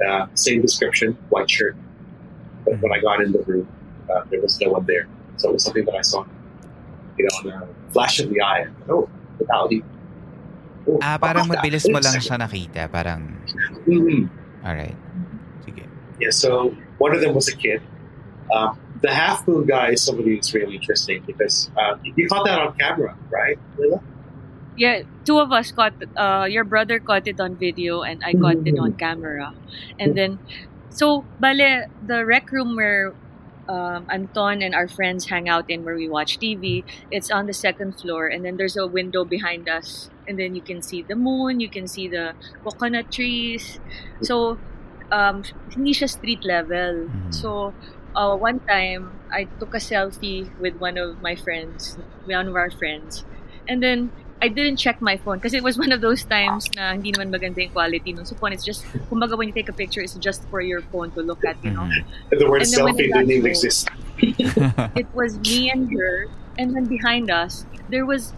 [0.00, 1.76] Uh, same description, white shirt.
[2.64, 3.68] But when I got in the room,
[4.08, 5.06] uh, there was no one there.
[5.36, 6.24] So it was something that I saw,
[7.18, 8.68] you know, in a flash of the eye.
[8.88, 9.68] Oh, the tao.
[10.88, 12.88] Oh, Ah, parang mabilis mo lang siya nakita.
[12.88, 13.36] Parang,
[13.84, 14.28] Mhm.
[14.64, 14.96] alright.
[14.96, 15.09] Sige.
[16.20, 17.82] Yeah, so one of them was a kid.
[18.52, 22.58] Um, the half moon guy is somebody who's really interesting because uh, you caught that
[22.58, 23.58] on camera, right?
[23.78, 24.00] Lila?
[24.76, 25.94] Yeah, two of us caught.
[26.16, 29.54] Uh, your brother caught it on video, and I caught it on camera.
[29.98, 30.38] And then,
[30.90, 33.14] so bale the rec room where
[33.68, 36.84] um, Anton and our friends hang out in, where we watch TV.
[37.10, 40.62] It's on the second floor, and then there's a window behind us, and then you
[40.62, 41.60] can see the moon.
[41.60, 43.78] You can see the coconut trees.
[44.22, 44.58] So,
[45.10, 47.06] um, hindi siya street level.
[47.06, 47.34] Mhm.
[47.34, 47.74] So,
[48.16, 52.70] uh, one time I took a selfie with one of my friends, one of our
[52.70, 53.24] friends,
[53.68, 56.96] and then I didn't check my phone because it was one of those times na
[56.96, 58.24] hindi naman maganda yung quality nun.
[58.24, 61.12] So phone, it's just, kumbaga when you take a picture, it's just for your phone
[61.12, 61.84] to look at, you know.
[61.84, 63.92] And the word And selfie didn't even exist.
[64.96, 68.32] It was me and her, and then behind us, there was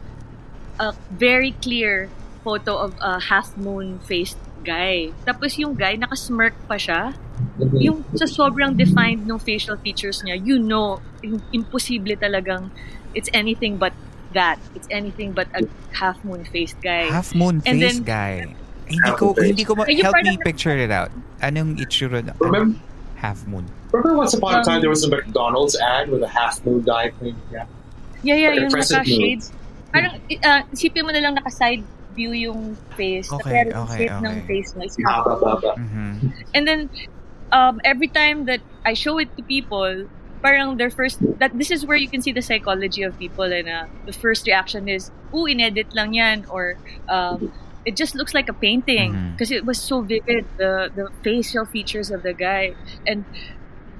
[0.78, 2.10] a very clear
[2.42, 5.10] photo of a half moon faced guy.
[5.22, 7.12] Tapos yung guy, nakasmirk pa siya.
[7.76, 12.70] Yung sa sobrang defined ng facial features niya, you know, im- imposible talagang
[13.12, 13.92] it's anything but
[14.32, 14.56] that.
[14.72, 17.10] It's anything but a half moon faced guy.
[17.10, 18.34] Half moon And face then- guy.
[18.82, 21.08] Hindi ko, hindi ko ma- help me picture it out.
[21.40, 22.32] Anong itsura na?
[22.38, 22.76] Remember,
[23.16, 23.64] Half moon.
[23.94, 26.82] remember once upon a time Um, there was a McDonald's ad with a half moon
[26.82, 27.64] guy playing yeah.
[28.20, 29.50] Yeah, yeah, yung crescent naka-shades.
[29.94, 33.32] Parang, uh, isipin mo na lang naka-side view yung face.
[33.32, 34.46] Okay, yung okay, shape ng okay.
[34.46, 34.96] face mo is.
[34.96, 36.32] Mhm.
[36.54, 36.90] And then,
[37.52, 40.06] um, every time that I show it to people,
[40.42, 43.68] parang their first, that this is where you can see the psychology of people and
[43.68, 46.76] uh, the first reaction is, ooh, inedit lang yan, or
[47.08, 47.52] um,
[47.84, 52.10] it just looks like a painting because it was so vivid, the, the facial features
[52.10, 52.74] of the guy.
[53.06, 53.24] And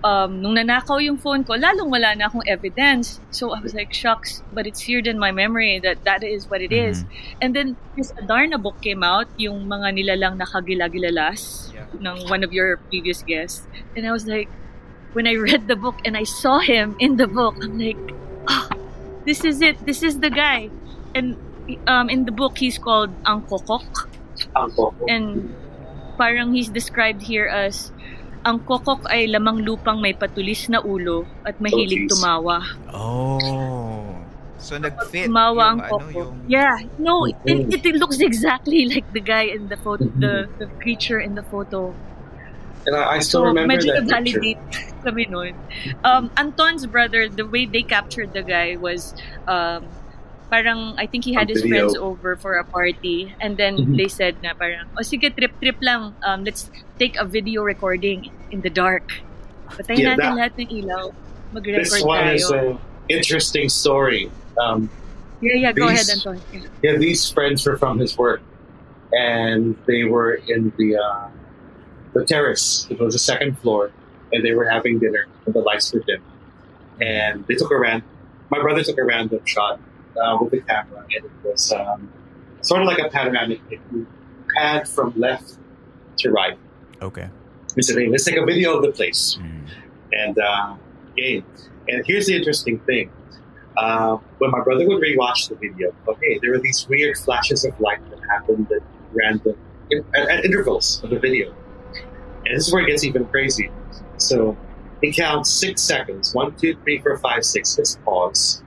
[0.05, 3.21] um, nung nanakaw yung phone ko, lalong wala na akong evidence.
[3.31, 6.61] So I was like, shucks, but it's seared in my memory that that is what
[6.61, 7.05] it is.
[7.41, 12.77] And then this Adarna book came out, yung mga nilalang nakagilagilalas ng one of your
[12.91, 13.67] previous guests.
[13.97, 14.49] And I was like,
[15.13, 18.01] when I read the book and I saw him in the book, I'm like,
[18.49, 18.71] ah,
[19.25, 19.79] this is it.
[19.87, 20.71] This is the guy.
[21.15, 21.37] and
[21.87, 24.09] um, in the book he's called Ang Kokok.
[24.57, 24.95] Ang Kokok.
[25.09, 25.55] And
[26.17, 27.93] parang he's described here as
[28.43, 32.59] ang kokok ay lamang lupang may patulis na ulo at mahilig Oh, tumawa.
[32.91, 34.27] Oh.
[34.59, 36.15] So nag-fit Tumawa ang yung ano kokok.
[36.15, 40.47] yung Yeah, no, it, it, it looks exactly like the guy in the photo, the,
[40.59, 41.95] the creature in the photo.
[42.87, 44.43] And I, I still So, remember medyo that picture.
[44.43, 44.63] na-validate
[45.07, 45.55] kami nun.
[46.03, 49.15] Um, Anton's brother, the way they captured the guy was,
[49.47, 49.87] um,
[50.53, 51.89] parang, I think he had his video.
[51.89, 53.33] friends over for a party.
[53.41, 53.97] And then Mhm.
[53.97, 56.13] they said na parang, oh sige, trip-trip lang.
[56.21, 56.69] Um, let's
[57.01, 59.25] take a video recording in the dark.
[59.73, 61.05] Patayin Yeah, natin that- lahat ng ilaw.
[61.57, 62.37] Mag-record This one tayo.
[62.37, 62.67] is an
[63.09, 64.29] interesting story.
[64.61, 64.93] Um,
[65.41, 66.37] yeah, yeah, go ahead, Anton.
[66.53, 66.69] Yeah.
[66.85, 68.45] yeah, these friends were from his work,
[69.17, 71.33] and they were in the uh,
[72.13, 72.85] the terrace.
[72.93, 73.89] It was the second floor,
[74.33, 76.21] and they were having dinner, and the lights were dim.
[77.01, 78.05] And they took a ran.
[78.53, 79.81] My brother took a random shot
[80.17, 82.11] uh, with the camera, and it was um,
[82.63, 83.61] sort of like a panoramic.
[83.71, 83.81] It
[84.57, 85.59] panned from left
[86.19, 86.59] to right.
[87.01, 87.29] Okay.
[87.77, 89.69] We said, "Hey, let's take a video of the place." Mm.
[90.13, 90.77] And uh,
[91.17, 91.41] yeah.
[91.89, 93.11] and here's the interesting thing:
[93.77, 97.79] uh, when my brother would rewatch the video, okay, there were these weird flashes of
[97.81, 99.57] light that happened at random
[100.15, 101.55] at, at intervals of the video,
[102.47, 103.71] and this is where it gets even crazy.
[104.19, 104.57] So
[105.01, 107.77] he counts six seconds: one, two, three, four, five, six.
[107.79, 108.63] Let's pause,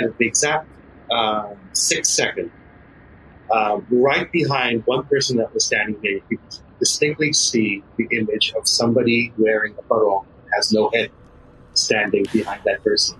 [0.00, 0.68] at the exact
[1.72, 2.50] six second,
[3.50, 6.40] uh, right behind one person that was standing there, you could
[6.78, 11.10] distinctly see the image of somebody wearing a barong has no head
[11.74, 13.18] standing behind that person.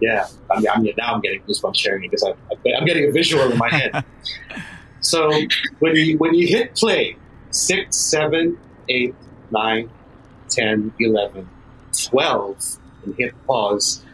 [0.00, 2.32] Yeah, I mean, I mean now I'm getting goosebumps sharing it because I,
[2.76, 4.04] I'm getting a visual in my head.
[5.00, 5.30] so
[5.80, 7.16] when you when you hit play,
[7.50, 9.14] six, seven, eight,
[9.50, 9.90] nine,
[10.50, 11.48] 10, 11,
[12.10, 14.04] 12, and hit pause,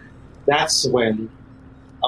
[0.47, 1.31] that's when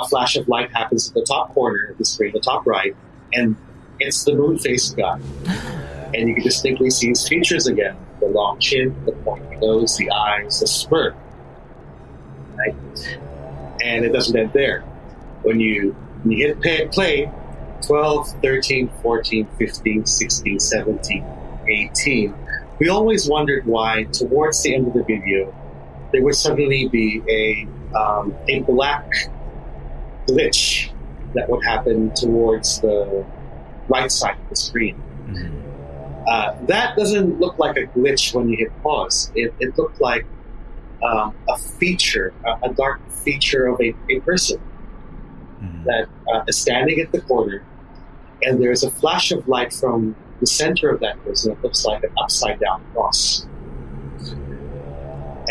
[0.03, 2.97] a flash of light happens at the top corner of the screen, the top right,
[3.33, 3.57] and
[4.01, 5.19] it's the moon faced guy.
[6.15, 10.11] And you can distinctly see his features again the long chin, the pointy nose, the
[10.11, 11.15] eyes, the smirk.
[12.57, 12.75] Right?
[13.83, 14.81] And it doesn't end there.
[15.43, 17.33] When you, when you hit play, play
[17.87, 21.25] 12, 13, 14, 15, 16, 17,
[21.69, 22.35] 18,
[22.79, 25.55] we always wondered why, towards the end of the video,
[26.13, 29.11] there would suddenly be a, um, a black
[30.27, 30.91] glitch
[31.35, 33.25] that would happen towards the
[33.89, 34.97] right side of the screen.
[35.29, 35.63] Mhm.
[36.29, 39.31] Uh, that doesn't look like a glitch when you hit pause.
[39.35, 40.27] It, it looked like
[41.03, 44.59] um, a feature, a, a dark feature of a, a person
[45.63, 45.85] Mhm.
[45.85, 47.63] that uh, is standing at the corner,
[48.43, 52.03] and there's a flash of light from the center of that person that looks like
[52.03, 53.47] an upside down cross.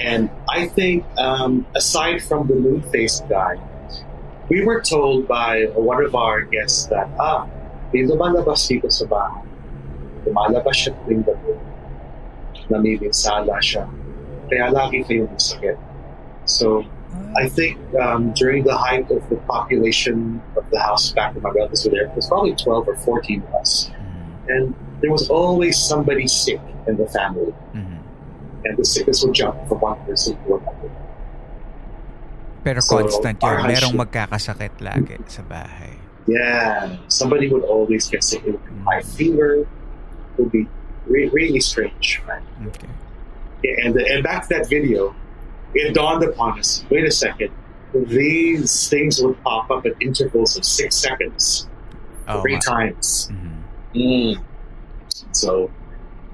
[0.03, 3.55] And I think, um, aside from the moon faced guy,
[4.49, 7.47] we were told by one of our guests that, ah,
[7.93, 9.41] may lumalabas dito sa bahay.
[10.25, 11.53] Lumalabas siya tuwing gabi.
[12.69, 13.86] Namiminsala siya.
[14.49, 15.77] Kaya lagi kayong masakit.
[16.45, 16.86] So,
[17.38, 21.51] I think um, during the height of the population of the house back when my
[21.51, 23.89] brothers were there, it was probably 12 or 14 of us.
[23.89, 24.49] Mhm.
[24.49, 24.63] And
[25.01, 27.53] there was always somebody sick in the family.
[27.73, 27.99] Mhm.
[28.65, 30.91] And the sickness would jump from one person to another.
[32.65, 33.69] Pero So, constant our yun.
[33.69, 35.93] Merong hardship- magkakasakit lagi sa bahay.
[36.25, 38.41] Yeah, somebody would always get sick.
[38.41, 39.62] It would be high fever.
[39.62, 40.65] It would be
[41.06, 42.41] re- really strange, right?
[42.65, 42.89] Okay.
[43.86, 45.13] And and back to that video,
[45.78, 46.82] it dawned upon us.
[46.89, 47.54] Wait a second,
[47.93, 51.69] these things would pop up at intervals of six seconds,
[52.25, 52.65] Oh, three nga.
[52.65, 53.30] times.
[53.30, 53.54] Mhm.
[53.93, 54.34] Mm.
[55.32, 55.69] So,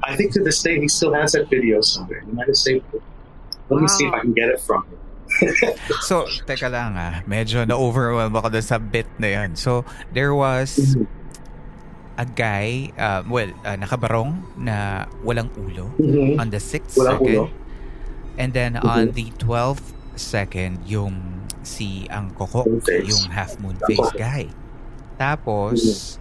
[0.07, 2.23] I think to this day he still has that video somewhere.
[2.23, 3.03] He might have saved it.
[3.67, 4.99] Let me see if I can get it from him.
[6.07, 7.21] So, teka lang ah.
[7.25, 9.55] Medyo na-overwhelm ako dun sa bit na yun.
[9.55, 10.95] So, there was
[12.15, 16.37] a guy, uh, well, uh, nakabarong na walang ulo Mhm.
[16.37, 17.33] on the 6th Walang second.
[17.33, 17.45] ulo.
[18.37, 18.85] And then Mhm.
[18.85, 24.49] on the 12th second, yung si ang kokok, yung half moon face guy.
[25.15, 26.17] Tapos,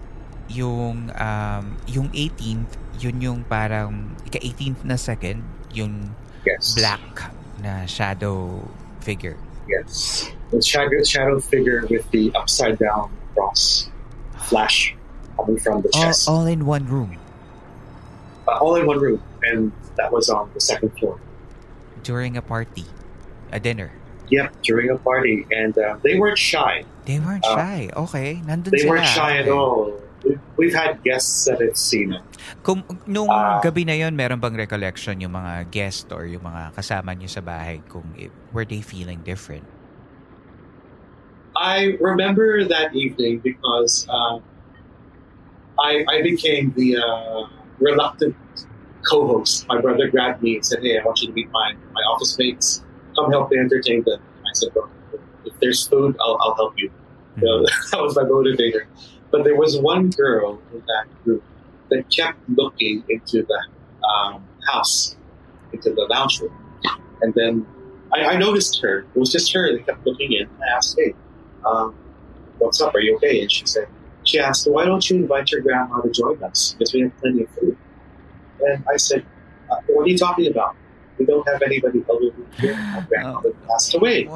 [0.47, 5.41] yung um, yung 18th, yun yung parang ika-18th na second,
[5.73, 6.73] yung Yes.
[6.73, 8.65] black na shadow
[9.01, 9.37] figure.
[9.69, 10.31] Yes.
[10.51, 13.89] The shadow, shadow figure with the upside down cross
[14.51, 14.95] flash
[15.37, 16.29] coming from the All, chest.
[16.29, 17.17] all in one room
[18.49, 19.23] Uh, all in one room.
[19.43, 21.19] And that was on the second floor.
[22.03, 22.85] during a party,
[23.53, 23.93] a dinner.
[24.29, 25.47] Yep, during a party.
[25.53, 26.85] And uh, they weren't shy.
[27.05, 27.91] They weren't Uh, shy.
[27.95, 28.91] Okay, nandun They sila.
[28.97, 29.51] weren't shy at Okay.
[29.53, 29.95] all.
[30.57, 32.21] We've, had guests that have seen it.
[32.61, 33.65] Kung, nung Ah.
[33.65, 37.41] gabi na yon meron bang recollection yung mga guest or yung mga kasama niyo sa
[37.41, 39.65] bahay kung it, were they feeling different?
[41.57, 44.39] I remember that evening because uh,
[45.81, 47.49] I, I became the uh,
[47.81, 48.37] reluctant
[49.09, 49.67] co-host.
[49.69, 52.37] My brother grabbed me and said, "Hey, I want you to meet my my office
[52.39, 52.85] mates.
[53.17, 54.89] Come help me entertain them." I said, well,
[55.45, 56.93] "If there's food, I'll, I'll help you."
[57.37, 58.85] you know, that was my motivator.
[59.31, 61.43] But there was one girl in that group
[61.91, 63.61] that kept looking into the
[64.07, 65.17] um, house,
[65.73, 66.53] into the lounge room,
[67.23, 67.67] and then
[68.13, 69.01] I, I, noticed her.
[69.15, 70.49] It was just her that kept looking in.
[70.63, 71.15] I asked, "Hey,
[71.65, 71.95] um,
[72.59, 72.95] what's up?
[72.95, 73.89] Are you okay?" And she said,
[74.25, 76.75] "She asked, why don't you invite your grandma to join us?
[76.75, 77.77] Because we have plenty of food."
[78.61, 79.25] And I said,
[79.71, 80.77] uh, "What are you talking about?
[81.19, 82.75] We don't have anybody than here.
[82.75, 83.67] My grandmother oh.
[83.69, 84.29] passed away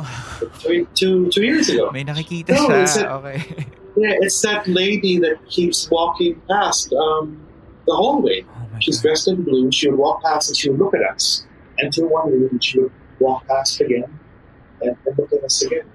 [0.60, 3.10] three, two, two years ago." May nakikita no, siya.
[3.18, 3.66] okay.
[3.96, 7.38] Yeah, it's that lady that keeps walking past um,
[7.86, 8.44] the hallway.
[8.48, 9.08] Oh She's God.
[9.08, 9.70] dressed in blue.
[9.70, 11.46] She would walk past and she would look at us.
[11.82, 14.18] Enter one room and she would walk past again
[14.82, 15.86] and, and look at us again.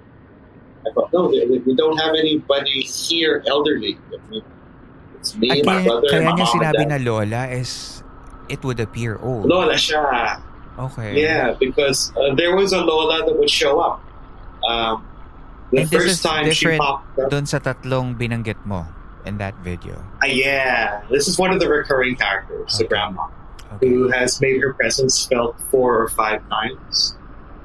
[0.87, 3.97] I thought, no, we don't have anybody here elderly.
[5.19, 8.01] it's me, At my brother, kaya my niya sinabi na lola is
[8.47, 9.45] it would appear old.
[9.45, 10.39] Lola siya.
[10.79, 11.19] Okay.
[11.19, 13.99] Yeah, because uh, there was a lola that would show up.
[14.63, 15.08] Um,
[15.71, 17.29] the and first time she popped up.
[17.29, 18.87] Dun sa tatlong binanggit mo
[19.25, 20.01] in that video.
[20.23, 22.83] Uh, yeah, this is one of the recurring characters, okay.
[22.83, 23.27] the grandma,
[23.73, 23.87] okay.
[23.87, 27.17] who has made her presence felt four or five times.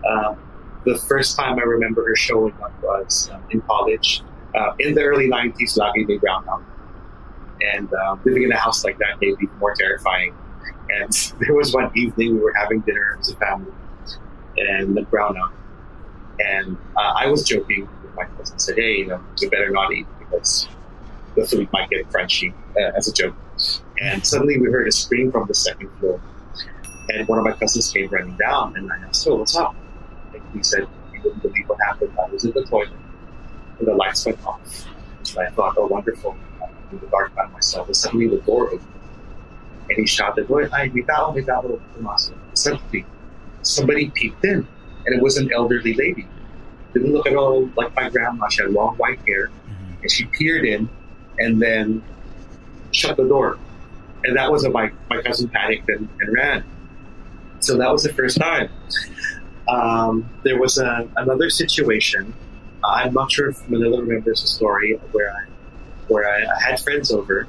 [0.04, 0.36] Um,
[0.84, 4.22] the first time I remember her showing up was um, in college.
[4.54, 6.62] Uh, in the early 90s, lagi may brown out.
[7.74, 10.34] And um, living in a house like that made me more terrifying.
[10.90, 13.72] And there was one evening we were having dinner as a family
[14.58, 15.52] and the brown out.
[16.40, 19.92] And uh, I was joking with my cousin, said, hey, you know, you better not
[19.92, 20.68] eat because
[21.36, 23.34] the food might get crunchy uh, as a joke.
[24.00, 26.20] And suddenly we heard a scream from the second floor.
[27.10, 29.74] And one of my cousins came running down and I asked, oh, what's up?
[30.52, 32.12] he said he wouldn't believe what happened.
[32.18, 32.90] I was in the toilet
[33.78, 34.86] and the lights went off.
[35.36, 36.36] And I thought, oh, wonderful.
[36.62, 37.86] I'm in the dark by myself.
[37.88, 38.88] And suddenly the door opened.
[39.88, 41.78] And he shouted, Boy, ay, may tao, may tao,
[42.54, 43.04] Suddenly,
[43.62, 44.66] somebody peeked in.
[45.06, 46.26] And it was an elderly lady.
[46.92, 48.48] Didn't look at all like my grandma.
[48.48, 49.48] She had long white hair.
[49.48, 50.02] Mm-hmm.
[50.02, 50.88] And she peered in
[51.38, 52.02] and then
[52.92, 53.58] shut the door.
[54.24, 56.64] And that was when my, my cousin panicked and, and ran.
[57.60, 58.70] So that was the first time.
[59.68, 62.34] Um, there was a, another situation.
[62.84, 65.44] I'm not sure if Manila remembers the story where I
[66.08, 67.48] where I, I, had friends over,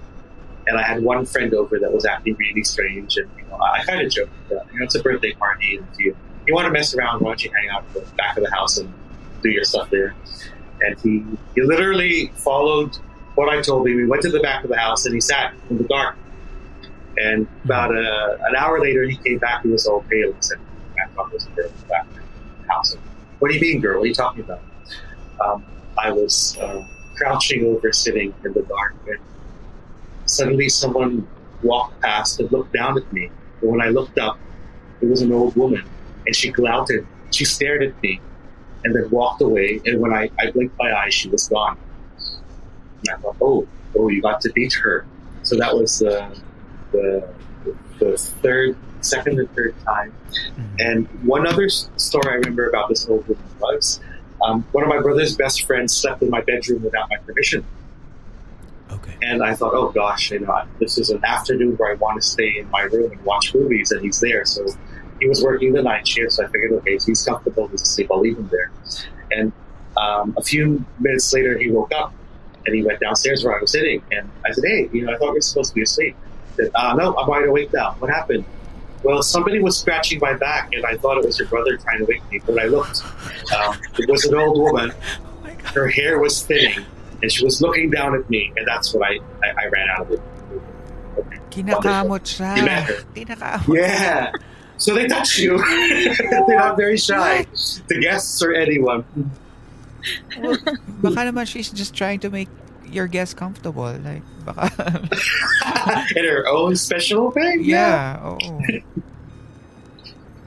[0.66, 3.84] and I had one friend over that was acting really strange, and you know, I
[3.84, 6.16] kind of joked, that, you know, it's a birthday party, and if you
[6.48, 8.52] you want to mess around, why don't you hang out at the back of the
[8.52, 8.94] house and
[9.42, 10.16] do your stuff there?
[10.82, 11.24] And he
[11.56, 12.98] he literally followed
[13.36, 13.96] what I told him.
[13.96, 16.18] We went to the back of the house, and he sat in the dark.
[17.18, 19.64] And about a, an hour later, he came back.
[19.64, 20.58] He was all pale and said,
[21.02, 22.16] I thought was a girl in the back of
[22.62, 22.98] the house.
[23.40, 24.00] What do you mean, girl?
[24.00, 24.62] What are you talking about?
[25.44, 25.66] Um,
[25.98, 29.20] I was uh, crouching over, sitting in the dark, and
[30.26, 31.28] suddenly someone
[31.64, 33.30] walked past and looked down at me.
[33.62, 34.38] And when I looked up,
[35.02, 35.84] it was an old woman,
[36.26, 37.06] and she gloated.
[37.32, 38.22] She stared at me,
[38.84, 39.82] and then walked away.
[39.86, 41.78] And when I, I blinked my eyes, she was gone.
[43.00, 45.06] And I thought, oh, oh, you got to beat her.
[45.44, 46.34] So that was uh,
[46.92, 47.28] the
[48.00, 50.14] the third second and third time.
[50.32, 50.76] Mm-hmm.
[50.80, 54.00] And one other story I remember about this old woman was
[54.44, 57.66] um, one of my brother's best friends slept in my bedroom without my permission.
[58.92, 59.16] Okay.
[59.22, 62.28] And I thought, oh gosh, you know, this is an afternoon where I want to
[62.28, 64.46] stay in my room and watch movies, and he's there.
[64.46, 64.66] So
[65.26, 68.20] he was working the night shift, so I figured, okay, he's comfortable, he's asleep, I'll
[68.20, 68.70] leave him there.
[69.32, 69.52] And
[69.98, 72.14] um, a few minutes later, he woke up
[72.68, 75.18] and he went downstairs where I was sitting, and I said, hey, you know, I
[75.18, 76.16] thought you were supposed to be asleep.
[76.50, 77.96] He said, uh, no, I'm wide awake now.
[77.98, 78.46] What happened?
[79.02, 82.06] Well, somebody was scratching my back, and I thought it was your brother trying to
[82.06, 82.40] wake me.
[82.46, 83.02] But I looked.
[83.56, 84.94] Um, it was an old woman.
[85.74, 86.86] Her hair was thinning,
[87.22, 90.02] and she was looking down at me, and that's when I, I, I ran out
[90.02, 90.22] of it.
[91.50, 92.86] Kinakamot siya.
[93.14, 93.74] Kinakamot.
[93.74, 94.32] Yeah.
[94.78, 95.58] So they touch you.
[96.48, 97.48] They're not very shy.
[97.88, 99.06] The guests or anyone.
[100.38, 100.60] Well,
[101.02, 102.50] baka naman she's just trying to make
[102.92, 103.90] your guest comfortable.
[104.04, 104.70] Like, baka...
[106.20, 107.58] In her own special way?
[107.62, 108.38] Yeah, oo.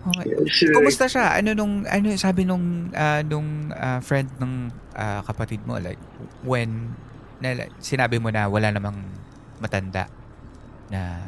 [0.08, 0.72] Okay.
[0.72, 1.36] Kumusta siya?
[1.36, 6.00] Ano nung ano sabi nung uh, nung uh, friend ng uh, kapatid mo like
[6.40, 6.96] when
[7.44, 9.04] na, sinabi mo na wala namang
[9.60, 10.08] matanda
[10.88, 11.20] na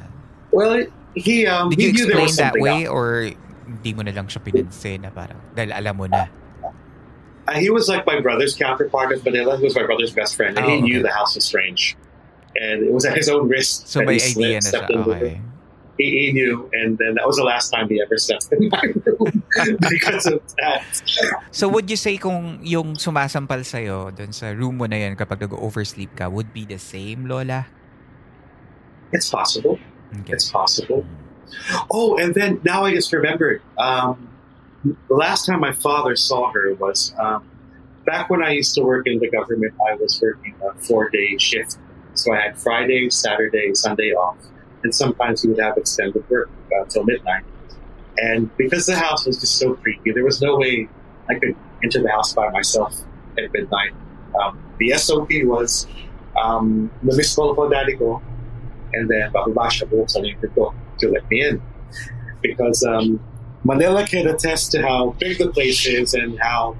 [0.50, 0.82] Well,
[1.14, 2.94] he um Did he you explain that way up.
[2.94, 3.30] or
[3.66, 6.26] hindi mo na lang siya pinansin na parang dahil alam mo na?
[7.50, 9.58] Uh, he was like my brother's counterpart in Manila.
[9.58, 10.86] He was my brother's best friend, and oh, he okay.
[10.86, 11.96] knew the house was strange,
[12.54, 13.90] and it was at his own risk.
[13.90, 14.86] So by idea na siya.
[14.86, 15.40] Okay.
[16.00, 18.80] he, he, knew, and then that was the last time he ever slept in my
[19.04, 19.44] room
[19.92, 20.80] because of that.
[21.52, 25.44] So would you say kung yung sumasampal sa'yo dun sa room mo na yan kapag
[25.44, 27.68] nag-oversleep ka would be the same, Lola?
[29.12, 29.76] It's possible.
[30.12, 30.32] Okay.
[30.32, 31.04] It's possible.
[31.90, 33.62] Oh, and then now I just remembered.
[33.78, 34.28] Um,
[34.84, 37.48] the last time my father saw her was um,
[38.06, 39.74] back when I used to work in the government.
[39.90, 41.76] I was working a four-day shift,
[42.14, 44.38] so I had Friday, Saturday, Sunday off
[44.82, 47.44] and sometimes we would have extended work until midnight.
[48.18, 50.88] And because the house was just so creepy, there was no way
[51.28, 52.94] I could enter the house by myself
[53.38, 53.92] at midnight.
[54.40, 55.86] Um, the SOP was
[56.42, 57.96] um, namiss ko po daddy
[58.92, 61.62] and then bababa siya po sa to let me in.
[62.42, 63.20] Because um,
[63.64, 66.76] Manila can attest to how big the place is and how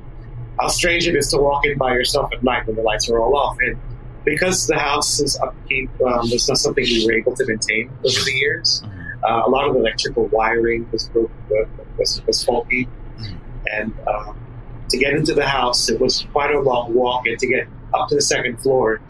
[0.59, 3.19] how strange it is to walk in by yourself at night when the lights are
[3.19, 3.57] all off.
[3.61, 3.79] And
[4.25, 8.33] because the house's upkeep um, was not something we were able to maintain over the
[8.33, 8.83] years.
[8.85, 9.25] Mm-hmm.
[9.25, 11.31] Uh, a lot of electrical wiring was broke,
[11.99, 12.89] was, was faulty,
[13.19, 13.37] mm-hmm.
[13.73, 14.39] and um,
[14.89, 18.09] to get into the house, it was quite a long walk, and to get up
[18.09, 19.01] to the second floor,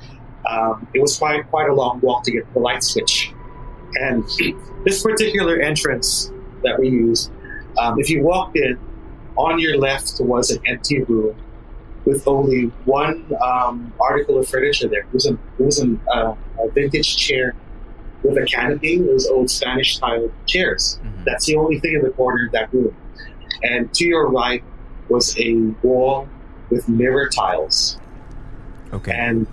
[0.49, 3.33] um, it was quite quite a long walk to get the light switch.
[3.95, 4.25] And
[4.85, 6.31] this particular entrance
[6.63, 7.31] that we used,
[7.79, 8.79] um, if you walked in,
[9.37, 11.37] on your left was an empty room
[12.05, 15.01] with only one um, article of furniture there.
[15.01, 17.55] It was, a, it was an, uh, a vintage chair
[18.23, 18.95] with a canopy.
[18.95, 20.99] It was old Spanish style chairs.
[21.03, 21.25] Mm-hmm.
[21.25, 22.97] That's the only thing in the corner of that room.
[23.63, 24.63] And to your right
[25.09, 26.29] was a wall
[26.71, 27.99] with mirror tiles.
[28.93, 29.13] Okay.
[29.13, 29.47] And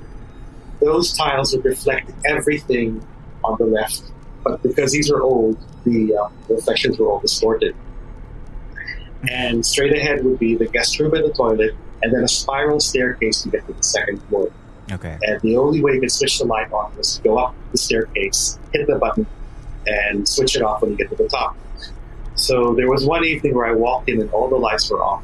[0.88, 3.06] those tiles would reflect everything
[3.44, 4.04] on the left.
[4.44, 7.76] But because these are old, the uh, reflections were all distorted.
[9.30, 12.80] And straight ahead would be the guest room and the toilet, and then a spiral
[12.80, 14.50] staircase to get to the second floor.
[14.90, 15.18] Okay.
[15.24, 17.78] And the only way you could switch the light on was to go up the
[17.78, 19.28] staircase, hit the button,
[19.86, 21.58] and switch it off when you get to the top.
[22.36, 25.24] So there was one evening where I walked in and all the lights were off.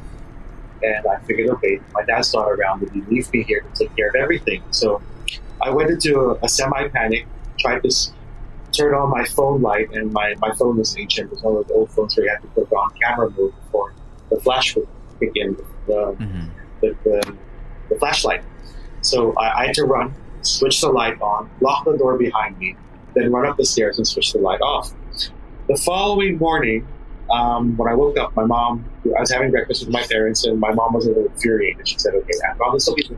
[0.82, 3.96] And I figured, okay, my dad's not around, but he leave me here to take
[3.96, 4.62] care of everything.
[4.70, 5.00] So
[5.62, 7.26] I went into a, semi panic,
[7.58, 7.90] tried to
[8.72, 11.28] turn on my phone light, and my, my phone was ancient.
[11.28, 13.54] It was one of the old phones where you had to put on camera mode
[13.64, 13.94] before
[14.30, 14.88] the flash would
[15.20, 15.56] kick in.
[15.86, 16.50] The, mm-hmm
[16.84, 17.36] the, the,
[17.90, 18.42] the flashlight.
[19.02, 22.76] So I, I, had to run, switch the light on, lock the door behind me,
[23.14, 24.92] then run up the stairs and switch the light off.
[25.68, 26.86] The following morning,
[27.30, 28.84] um, when I woke up, my mom,
[29.16, 31.88] I was having breakfast with my parents, and my mom was a little infuriated.
[31.88, 32.32] She said, "Okay,
[32.72, 33.08] this will be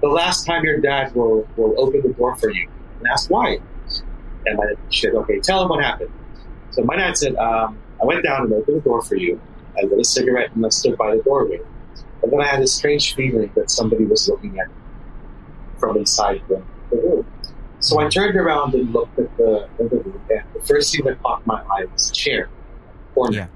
[0.00, 2.68] the last time your dad will will open the door for you."
[2.98, 3.58] And ask why,
[4.46, 6.10] and my, said, "Okay, tell him what happened."
[6.70, 9.40] So my dad said, um, "I went down and opened the door for you.
[9.78, 11.60] I lit a cigarette and I stood by the doorway.
[12.22, 14.74] And then I had a strange feeling that somebody was looking at me
[15.78, 17.26] from inside the, the room.
[17.80, 21.22] So I turned around and looked at the, the room, and the first thing that
[21.22, 22.48] caught my eye was a chair,
[23.14, 23.36] corner.
[23.36, 23.46] Yeah.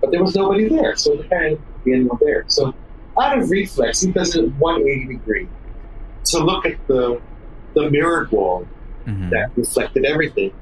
[0.00, 2.44] But there was nobody there, so the guy be anyone there.
[2.48, 2.74] So
[3.20, 5.48] out of reflex, he does a 180 degree
[6.26, 7.20] to look at the
[7.74, 8.66] the mirrored wall
[9.06, 9.30] mm-hmm.
[9.30, 10.52] that reflected everything.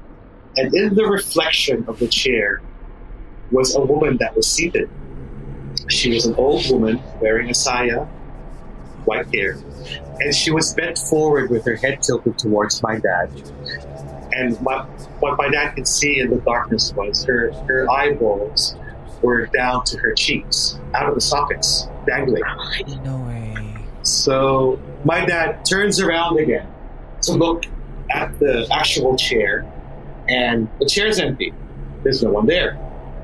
[0.57, 2.61] And in the reflection of the chair
[3.51, 4.89] was a woman that was seated
[5.87, 8.05] she was an old woman wearing a saya,
[9.05, 9.57] white hair,
[10.19, 13.29] and she was bent forward with her head tilted towards my dad.
[14.33, 14.85] And what,
[15.19, 18.75] what my dad could see in the darkness was her, her eyeballs
[19.21, 22.43] were down to her cheeks, out of the sockets, dangling.
[23.03, 23.75] No way.
[24.03, 26.67] So my dad turns around again
[27.23, 27.65] to look
[28.11, 29.65] at the actual chair,
[30.27, 31.53] and the chair's empty.
[32.03, 32.79] There's no one there.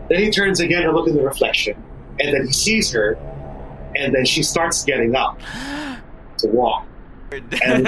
[0.10, 1.82] Then he turns again to look at the reflection,
[2.20, 3.14] and then he sees her,
[3.96, 5.40] and then she starts getting up
[6.40, 6.86] to walk.
[7.32, 7.42] And,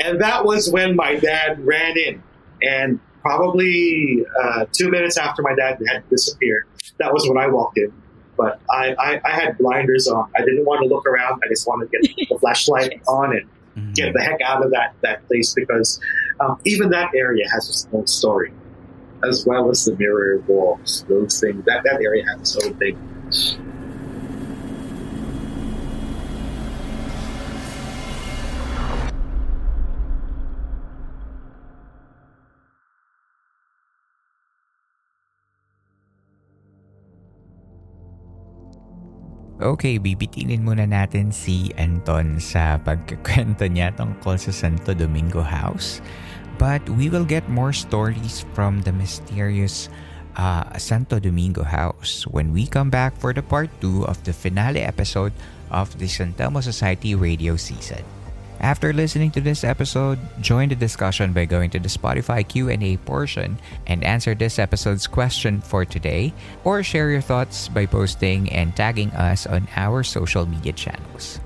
[0.00, 2.22] and that was when my dad ran in.
[2.62, 6.66] And probably uh, two minutes after my dad had disappeared,
[6.98, 7.92] that was when I walked in.
[8.42, 10.28] But I, I, I, had blinders on.
[10.36, 11.40] I didn't want to look around.
[11.44, 13.92] I just wanted to get the flashlight on and mm-hmm.
[13.92, 16.00] get the heck out of that, that place because
[16.40, 18.52] um, even that area has its own story
[19.24, 21.64] as well as the mirror walls, those things.
[21.66, 22.98] That that area has its own thing.
[39.62, 46.02] Okay, bibitinin muna natin si Anton sa pagkakwento niya tungkol sa Santo Domingo House.
[46.58, 49.86] But we will get more stories from the mysterious
[50.34, 54.82] uh, Santo Domingo house when we come back for the part 2 of the finale
[54.82, 55.30] episode
[55.70, 58.02] of the San Telmo Society radio season.
[58.62, 63.58] After listening to this episode, join the discussion by going to the Spotify Q&A portion
[63.88, 66.32] and answer this episode's question for today
[66.62, 71.40] or share your thoughts by posting and tagging us on our social media channels.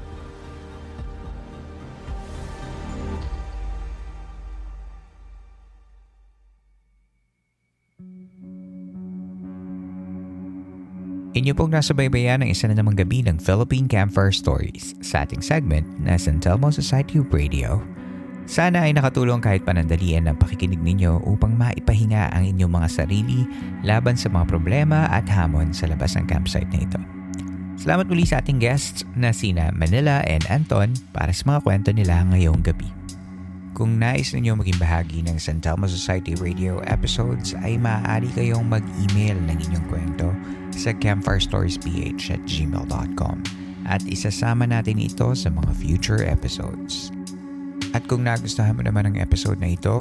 [11.37, 15.45] Inyo pong nasa baybayan ng isa na namang gabi ng Philippine Campfire Stories sa ating
[15.45, 17.85] segment na San Telmo Society Radio.
[18.49, 23.45] Sana ay nakatulong kahit panandalian ng pakikinig ninyo upang maipahinga ang inyong mga sarili
[23.85, 26.97] laban sa mga problema at hamon sa labas ng campsite na ito.
[27.77, 32.25] Salamat muli sa ating guests na sina Manila and Anton para sa mga kwento nila
[32.33, 32.96] ngayong gabi.
[33.77, 39.37] Kung nais ninyo maging bahagi ng San Telmo Society Radio episodes ay maaari kayong mag-email
[39.37, 40.33] ng inyong kwento
[40.73, 41.85] sa campfirestoriesph
[42.33, 43.37] at gmail.com
[43.85, 47.13] at isasama natin ito sa mga future episodes.
[47.93, 50.01] At kung nagustuhan mo naman ang episode na ito,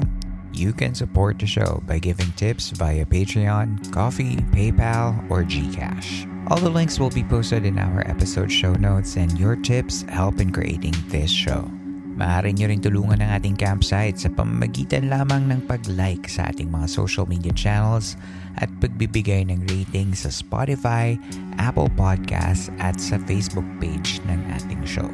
[0.56, 6.24] you can support the show by giving tips via Patreon, Coffee, PayPal, or GCash.
[6.48, 10.40] All the links will be posted in our episode show notes and your tips help
[10.40, 11.75] in creating this show.
[12.16, 16.88] Maaari nyo rin tulungan ang ating campsite sa pamamagitan lamang ng pag-like sa ating mga
[16.88, 18.16] social media channels
[18.56, 21.12] at pagbibigay ng rating sa Spotify,
[21.60, 25.08] Apple Podcasts at sa Facebook page ng ating show.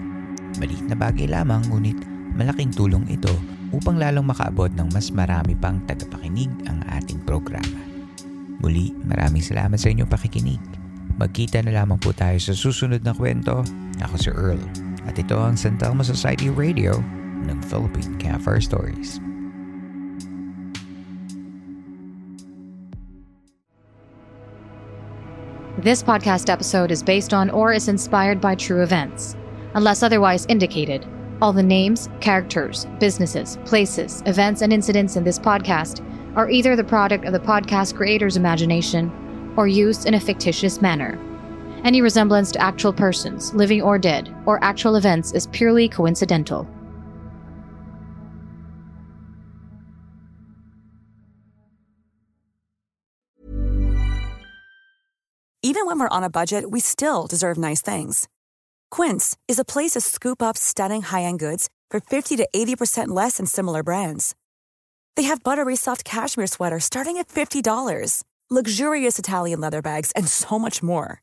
[0.62, 1.98] Maliit na bagay lamang ngunit
[2.38, 3.34] malaking tulong ito
[3.74, 7.82] upang lalong makaabot ng mas marami pang tagapakinig ang ating programa.
[8.62, 10.62] Muli, maraming salamat sa inyong pakikinig.
[11.18, 13.66] Magkita na lamang po tayo sa susunod na kwento.
[13.98, 14.62] Ako si Earl.
[15.06, 17.02] At ito ang San Society Radio
[17.48, 19.18] ng Philippine Campfire Stories.
[25.82, 29.34] This podcast episode is based on or is inspired by true events.
[29.74, 31.04] Unless otherwise indicated,
[31.40, 36.84] all the names, characters, businesses, places, events, and incidents in this podcast are either the
[36.84, 39.10] product of the podcast creator's imagination
[39.56, 41.18] or used in a fictitious manner.
[41.84, 46.68] Any resemblance to actual persons, living or dead, or actual events is purely coincidental.
[55.64, 58.28] Even when we're on a budget, we still deserve nice things.
[58.90, 63.08] Quince is a place to scoop up stunning high end goods for 50 to 80%
[63.08, 64.34] less than similar brands.
[65.16, 70.58] They have buttery soft cashmere sweaters starting at $50, luxurious Italian leather bags, and so
[70.58, 71.22] much more.